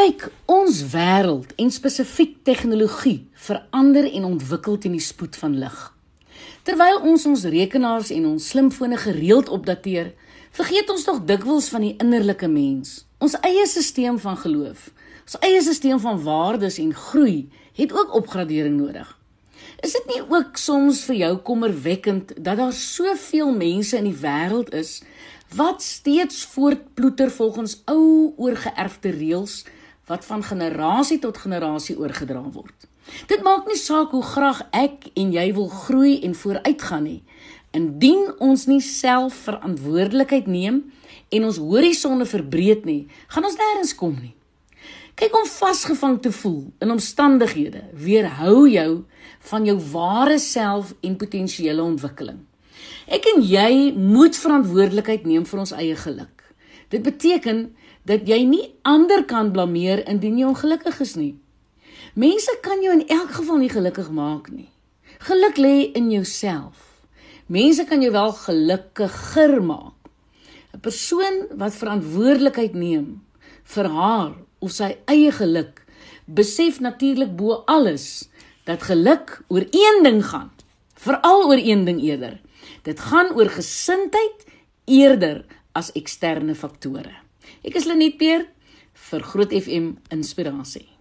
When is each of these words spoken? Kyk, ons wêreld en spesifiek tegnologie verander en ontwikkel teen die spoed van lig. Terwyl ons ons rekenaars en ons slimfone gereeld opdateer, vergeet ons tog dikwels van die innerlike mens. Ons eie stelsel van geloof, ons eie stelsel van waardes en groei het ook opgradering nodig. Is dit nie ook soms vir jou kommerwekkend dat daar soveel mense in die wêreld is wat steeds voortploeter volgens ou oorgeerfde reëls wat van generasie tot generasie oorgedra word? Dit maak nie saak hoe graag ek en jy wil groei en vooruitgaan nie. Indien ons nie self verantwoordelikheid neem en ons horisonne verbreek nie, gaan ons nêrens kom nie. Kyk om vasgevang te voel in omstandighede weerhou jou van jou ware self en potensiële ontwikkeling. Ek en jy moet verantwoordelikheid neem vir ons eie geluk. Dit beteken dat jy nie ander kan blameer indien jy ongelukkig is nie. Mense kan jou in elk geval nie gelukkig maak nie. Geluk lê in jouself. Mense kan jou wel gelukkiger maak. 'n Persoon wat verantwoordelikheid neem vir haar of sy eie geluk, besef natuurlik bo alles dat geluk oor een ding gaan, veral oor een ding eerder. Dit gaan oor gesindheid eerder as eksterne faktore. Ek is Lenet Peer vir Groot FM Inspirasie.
Kyk, 0.00 0.30
ons 0.48 0.78
wêreld 0.94 1.50
en 1.60 1.68
spesifiek 1.68 2.38
tegnologie 2.48 3.18
verander 3.36 4.06
en 4.08 4.24
ontwikkel 4.30 4.78
teen 4.80 4.94
die 4.96 5.04
spoed 5.04 5.34
van 5.36 5.58
lig. 5.60 5.74
Terwyl 6.64 7.02
ons 7.10 7.26
ons 7.28 7.42
rekenaars 7.52 8.08
en 8.14 8.30
ons 8.30 8.46
slimfone 8.48 8.96
gereeld 9.02 9.50
opdateer, 9.52 10.14
vergeet 10.56 10.88
ons 10.94 11.04
tog 11.04 11.18
dikwels 11.28 11.68
van 11.74 11.84
die 11.84 11.90
innerlike 12.00 12.48
mens. 12.48 12.94
Ons 13.20 13.36
eie 13.44 13.66
stelsel 13.68 14.16
van 14.22 14.38
geloof, 14.40 14.86
ons 15.26 15.36
eie 15.44 15.58
stelsel 15.66 16.00
van 16.06 16.22
waardes 16.24 16.78
en 16.80 16.94
groei 16.96 17.50
het 17.76 17.92
ook 17.92 18.14
opgradering 18.22 18.78
nodig. 18.78 19.10
Is 19.84 19.92
dit 19.98 20.08
nie 20.14 20.22
ook 20.22 20.56
soms 20.56 21.02
vir 21.10 21.18
jou 21.18 21.34
kommerwekkend 21.50 22.32
dat 22.38 22.56
daar 22.62 22.72
soveel 22.72 23.52
mense 23.52 24.00
in 24.00 24.08
die 24.08 24.16
wêreld 24.22 24.72
is 24.80 25.02
wat 25.60 25.84
steeds 25.84 26.40
voortploeter 26.54 27.28
volgens 27.36 27.76
ou 27.84 28.32
oorgeerfde 28.40 29.12
reëls 29.18 29.58
wat 30.10 30.26
van 30.26 30.42
generasie 30.42 31.18
tot 31.22 31.38
generasie 31.38 31.96
oorgedra 31.98 32.42
word? 32.42 32.88
Dit 33.30 33.42
maak 33.46 33.66
nie 33.70 33.78
saak 33.78 34.10
hoe 34.14 34.22
graag 34.26 34.64
ek 34.76 35.08
en 35.18 35.30
jy 35.34 35.46
wil 35.54 35.70
groei 35.70 36.18
en 36.26 36.34
vooruitgaan 36.34 37.06
nie. 37.06 37.22
Indien 37.74 38.26
ons 38.42 38.66
nie 38.66 38.82
self 38.82 39.44
verantwoordelikheid 39.46 40.50
neem 40.50 40.82
en 41.30 41.46
ons 41.46 41.62
horisonne 41.62 42.26
verbreek 42.26 42.84
nie, 42.84 43.06
gaan 43.30 43.46
ons 43.46 43.58
nêrens 43.58 43.94
kom 43.94 44.16
nie. 44.18 44.34
Kyk 45.20 45.34
om 45.36 45.46
vasgevang 45.46 46.18
te 46.24 46.32
voel 46.32 46.62
in 46.82 46.94
omstandighede 46.94 47.84
weerhou 47.94 48.66
jou 48.70 48.90
van 49.50 49.66
jou 49.68 49.76
ware 49.92 50.38
self 50.42 50.94
en 51.06 51.18
potensiële 51.20 51.82
ontwikkeling. 51.82 52.40
Ek 53.10 53.26
en 53.34 53.42
jy 53.44 53.92
moet 53.94 54.38
verantwoordelikheid 54.38 55.26
neem 55.28 55.46
vir 55.46 55.62
ons 55.62 55.74
eie 55.76 55.96
geluk. 55.98 56.39
Dit 56.90 57.02
beteken 57.06 57.70
dat 58.02 58.26
jy 58.26 58.42
nie 58.48 58.64
ander 58.82 59.22
kan 59.24 59.52
blameer 59.54 60.02
indien 60.10 60.38
jy 60.38 60.48
ongelukkig 60.50 61.00
is 61.04 61.14
nie. 61.14 61.34
Mense 62.18 62.56
kan 62.64 62.82
jou 62.82 62.92
in 62.96 63.06
elk 63.06 63.36
geval 63.38 63.60
nie 63.62 63.70
gelukkig 63.70 64.10
maak 64.10 64.50
nie. 64.50 64.70
Geluk 65.22 65.60
lê 65.60 65.92
in 65.94 66.10
jouself. 66.10 67.04
Mense 67.46 67.84
kan 67.86 68.02
jou 68.02 68.10
wel 68.12 68.32
gelukkiger 68.32 69.60
maak. 69.62 69.94
'n 70.74 70.80
Persoon 70.80 71.46
wat 71.58 71.74
verantwoordelikheid 71.74 72.74
neem 72.74 73.20
vir 73.74 73.86
haar 73.90 74.34
of 74.58 74.70
sy 74.70 74.96
eie 75.06 75.32
geluk, 75.32 75.82
besef 76.26 76.80
natuurlik 76.80 77.36
bo 77.36 77.62
alles 77.66 78.28
dat 78.64 78.86
geluk 78.86 79.42
oor 79.48 79.66
een 79.70 80.02
ding 80.02 80.22
gaan, 80.24 80.50
veral 80.94 81.46
oor 81.48 81.58
een 81.58 81.84
ding 81.84 82.00
eerder. 82.02 82.40
Dit 82.82 83.00
gaan 83.00 83.34
oor 83.34 83.50
gesindheid 83.50 84.46
eerder 84.86 85.44
as 85.80 85.92
eksterne 85.96 86.54
faktore. 86.58 87.14
Ek 87.64 87.76
is 87.78 87.88
Lenet 87.88 88.18
Peer 88.20 88.46
vir 89.08 89.24
Groot 89.24 89.54
FM 89.56 89.94
Inspirasie. 90.12 90.99